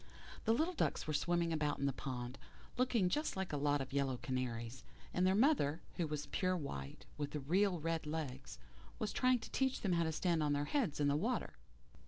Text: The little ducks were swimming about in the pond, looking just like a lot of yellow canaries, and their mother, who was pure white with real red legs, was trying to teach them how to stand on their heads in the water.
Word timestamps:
The 0.45 0.51
little 0.55 0.73
ducks 0.73 1.05
were 1.05 1.13
swimming 1.13 1.53
about 1.53 1.77
in 1.77 1.85
the 1.85 1.93
pond, 1.93 2.39
looking 2.75 3.07
just 3.07 3.35
like 3.37 3.53
a 3.53 3.57
lot 3.57 3.81
of 3.81 3.93
yellow 3.93 4.17
canaries, 4.17 4.83
and 5.13 5.27
their 5.27 5.35
mother, 5.35 5.79
who 5.97 6.07
was 6.07 6.25
pure 6.25 6.57
white 6.57 7.05
with 7.19 7.35
real 7.47 7.79
red 7.79 8.07
legs, 8.07 8.57
was 8.97 9.13
trying 9.13 9.37
to 9.37 9.51
teach 9.51 9.81
them 9.81 9.93
how 9.93 10.03
to 10.05 10.11
stand 10.11 10.41
on 10.41 10.53
their 10.53 10.65
heads 10.65 10.99
in 10.99 11.07
the 11.07 11.15
water. 11.15 11.53